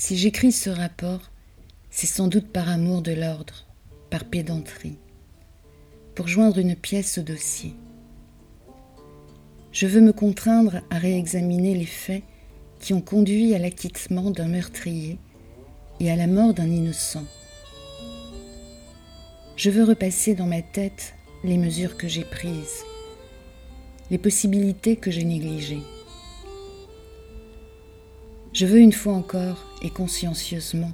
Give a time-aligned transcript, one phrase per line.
[0.00, 1.30] Si j'écris ce rapport,
[1.90, 3.66] c'est sans doute par amour de l'ordre,
[4.08, 4.96] par pédanterie,
[6.14, 7.74] pour joindre une pièce au dossier.
[9.72, 12.22] Je veux me contraindre à réexaminer les faits
[12.80, 15.18] qui ont conduit à l'acquittement d'un meurtrier
[16.00, 17.26] et à la mort d'un innocent.
[19.54, 21.12] Je veux repasser dans ma tête
[21.44, 22.84] les mesures que j'ai prises,
[24.10, 25.82] les possibilités que j'ai négligées.
[28.52, 30.92] Je veux une fois encore et consciencieusement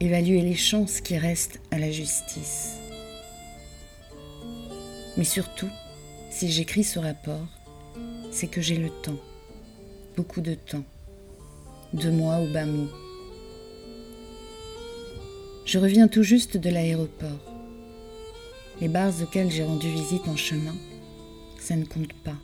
[0.00, 2.78] évaluer les chances qui restent à la justice.
[5.16, 5.68] Mais surtout,
[6.30, 7.46] si j'écris ce rapport,
[8.32, 9.18] c'est que j'ai le temps,
[10.16, 10.84] beaucoup de temps,
[11.92, 12.88] deux mois au bas mot.
[15.64, 17.54] Je reviens tout juste de l'aéroport.
[18.80, 20.74] Les bars auxquels j'ai rendu visite en chemin,
[21.60, 22.36] ça ne compte pas.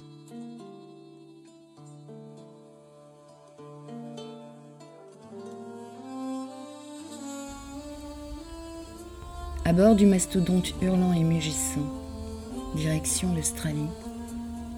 [9.67, 11.92] À bord du mastodonte hurlant et mugissant,
[12.77, 13.89] direction l'Australie,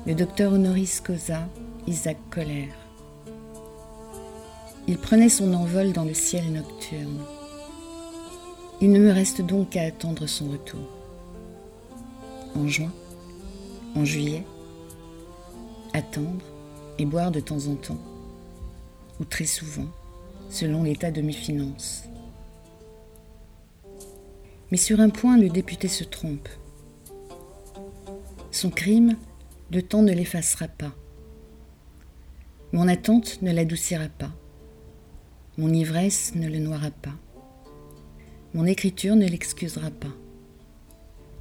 [0.06, 1.46] le docteur honoris causa
[1.86, 2.70] Isaac Coller.
[4.86, 7.20] Il prenait son envol dans le ciel nocturne.
[8.80, 10.88] Il ne me reste donc qu'à attendre son retour.
[12.56, 12.90] En juin,
[13.94, 14.44] en juillet,
[15.92, 16.46] attendre
[16.98, 18.00] et boire de temps en temps,
[19.20, 19.88] ou très souvent,
[20.48, 22.04] selon l'état de mes finances.
[24.70, 26.48] Mais sur un point, le député se trompe.
[28.50, 29.16] Son crime,
[29.70, 30.94] le temps ne l'effacera pas.
[32.72, 34.32] Mon attente ne l'adoucira pas.
[35.56, 37.14] Mon ivresse ne le noiera pas.
[38.54, 40.14] Mon écriture ne l'excusera pas.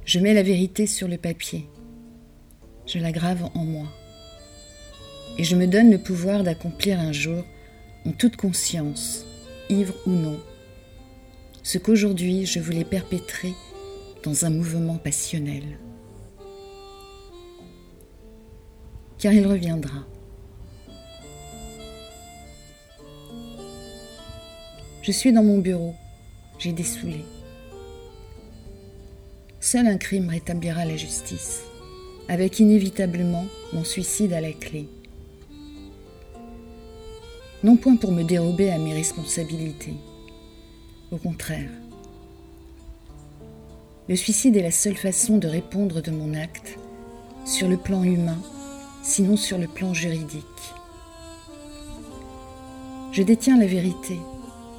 [0.04, 1.68] Je mets la vérité sur le papier.
[2.86, 3.88] Je la grave en moi.
[5.36, 7.44] Et je me donne le pouvoir d'accomplir un jour,
[8.06, 9.26] en toute conscience,
[9.68, 10.40] ivre ou non,
[11.68, 13.52] ce qu'aujourd'hui je voulais perpétrer
[14.22, 15.78] dans un mouvement passionnel.
[19.18, 20.06] Car il reviendra.
[25.02, 25.94] Je suis dans mon bureau,
[26.58, 27.20] j'ai dessoulé.
[29.60, 31.64] Seul un crime rétablira la justice,
[32.28, 34.88] avec inévitablement mon suicide à la clé.
[37.62, 39.96] Non point pour me dérober à mes responsabilités,
[41.10, 41.70] au contraire.
[44.08, 46.78] Le suicide est la seule façon de répondre de mon acte
[47.44, 48.38] sur le plan humain,
[49.02, 50.44] sinon sur le plan juridique.
[53.12, 54.18] Je détiens la vérité,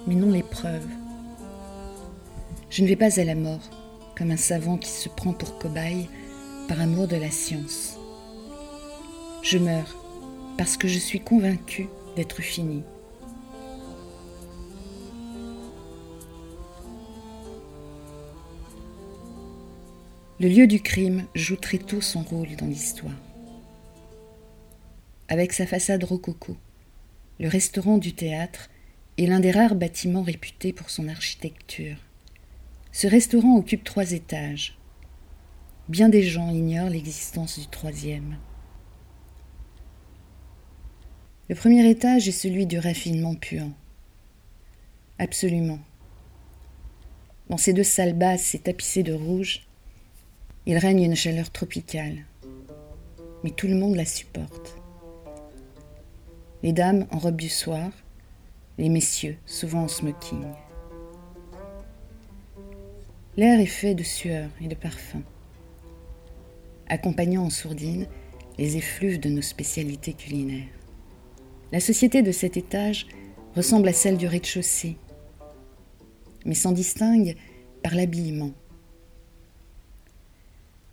[0.07, 0.87] mais non les preuves.
[2.69, 3.69] Je ne vais pas à la mort
[4.17, 6.07] comme un savant qui se prend pour cobaye
[6.67, 7.97] par amour de la science.
[9.41, 9.95] Je meurs
[10.57, 12.83] parce que je suis convaincu d'être fini.
[20.41, 23.11] Le lieu du crime joue très tôt son rôle dans l'histoire.
[25.27, 26.55] Avec sa façade rococo,
[27.41, 28.69] le restaurant du théâtre
[29.17, 31.97] est l'un des rares bâtiments réputés pour son architecture.
[32.93, 34.77] Ce restaurant occupe trois étages.
[35.89, 38.37] Bien des gens ignorent l'existence du troisième.
[41.49, 43.73] Le premier étage est celui du raffinement puant.
[45.17, 45.79] Absolument.
[47.49, 49.65] Dans ces deux salles basses et tapissées de rouge,
[50.69, 52.27] il règne une chaleur tropicale,
[53.43, 54.77] mais tout le monde la supporte.
[56.61, 57.89] Les dames en robe du soir,
[58.77, 60.45] les messieurs souvent en smoking.
[63.35, 65.23] L'air est fait de sueur et de parfum,
[66.87, 68.05] accompagnant en sourdine
[68.59, 70.69] les effluves de nos spécialités culinaires.
[71.71, 73.07] La société de cet étage
[73.55, 74.97] ressemble à celle du rez-de-chaussée,
[76.45, 77.35] mais s'en distingue
[77.81, 78.51] par l'habillement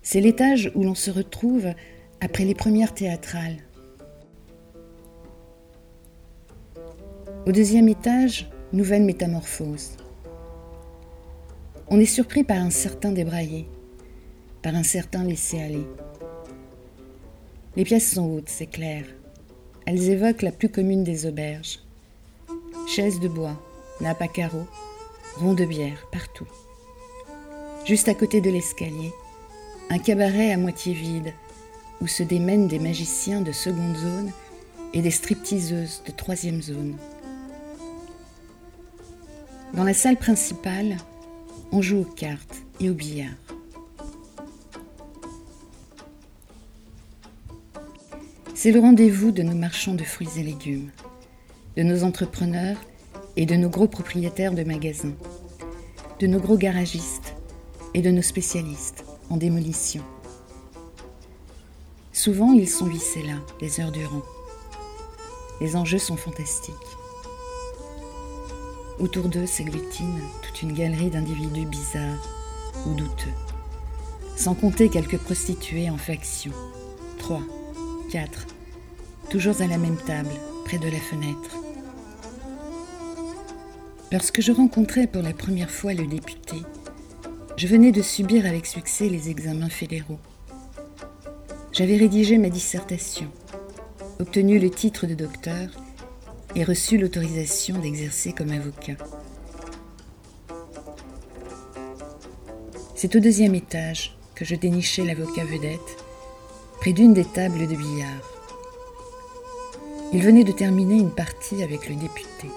[0.09, 1.67] c'est l'étage où l'on se retrouve
[2.21, 3.57] après les premières théâtrales.
[7.45, 9.97] Au deuxième étage, nouvelle métamorphose.
[11.89, 13.67] On est surpris par un certain débraillé,
[14.61, 15.85] par un certain laisser-aller.
[17.75, 19.03] Les pièces sont hautes, c'est clair.
[19.85, 21.79] Elles évoquent la plus commune des auberges.
[22.87, 23.61] Chaises de bois,
[23.99, 24.67] nappes à carreaux,
[25.35, 26.47] ronds de bière, partout.
[27.83, 29.11] Juste à côté de l'escalier,
[29.89, 31.33] un cabaret à moitié vide,
[32.01, 34.31] où se démènent des magiciens de seconde zone
[34.93, 36.95] et des stripteaseuses de troisième zone.
[39.73, 40.97] Dans la salle principale,
[41.71, 43.29] on joue aux cartes et au billard.
[48.53, 50.89] C'est le rendez-vous de nos marchands de fruits et légumes,
[51.75, 52.77] de nos entrepreneurs
[53.35, 55.15] et de nos gros propriétaires de magasins,
[56.19, 57.35] de nos gros garagistes
[57.93, 60.03] et de nos spécialistes en démolition.
[62.13, 64.23] Souvent, ils sont vissés là, des heures durant.
[65.61, 66.73] Les enjeux sont fantastiques.
[68.99, 72.27] Autour d'eux s'agglutine toute une galerie d'individus bizarres
[72.85, 73.33] ou douteux,
[74.35, 76.51] sans compter quelques prostituées en faction.
[77.19, 77.43] Trois,
[78.11, 78.47] quatre,
[79.29, 80.31] toujours à la même table,
[80.65, 81.57] près de la fenêtre.
[84.11, 86.55] Lorsque je rencontrais pour la première fois le député,
[87.57, 90.19] je venais de subir avec succès les examens fédéraux.
[91.71, 93.31] J'avais rédigé ma dissertation,
[94.19, 95.69] obtenu le titre de docteur
[96.55, 98.97] et reçu l'autorisation d'exercer comme avocat.
[102.93, 105.97] C'est au deuxième étage que je dénichai l'avocat vedette,
[106.79, 108.33] près d'une des tables de billard.
[110.13, 112.49] Il venait de terminer une partie avec le député.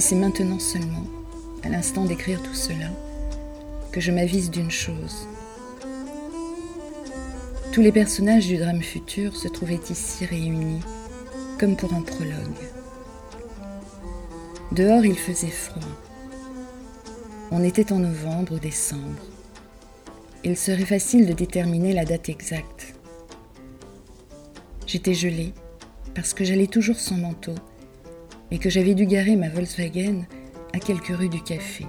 [0.00, 1.04] Et c'est maintenant seulement,
[1.62, 2.88] à l'instant d'écrire tout cela,
[3.92, 5.28] que je m'avise d'une chose.
[7.70, 10.80] Tous les personnages du drame futur se trouvaient ici réunis,
[11.58, 12.32] comme pour un prologue.
[14.72, 15.82] Dehors, il faisait froid.
[17.50, 19.20] On était en novembre ou décembre.
[20.44, 22.94] Il serait facile de déterminer la date exacte.
[24.86, 25.52] J'étais gelée
[26.14, 27.54] parce que j'allais toujours sans manteau
[28.50, 30.26] et que j'avais dû garer ma Volkswagen
[30.72, 31.86] à quelques rues du café.